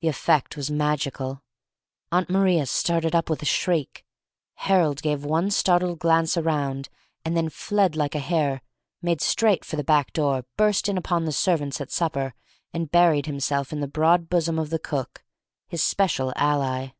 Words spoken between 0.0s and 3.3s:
The effect was magical. Aunt Maria started up